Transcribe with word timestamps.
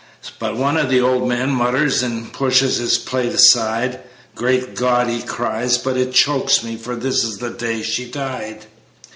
But 0.39 0.57
one 0.57 0.77
of 0.77 0.89
the 0.89 0.99
old 0.99 1.29
men 1.29 1.51
mutters, 1.51 2.01
And 2.01 2.33
pushes 2.33 2.77
his 2.77 2.97
plate 2.97 3.33
aside: 3.33 3.99
"Great 4.33 4.73
God!" 4.75 5.07
he 5.09 5.21
cries; 5.21 5.77
"but 5.77 5.95
it 5.95 6.11
chokes 6.11 6.63
me! 6.63 6.75
For 6.75 6.95
this 6.95 7.23
is 7.23 7.37
the 7.37 7.51
day 7.51 7.83
she 7.83 8.05
died." 8.09 8.65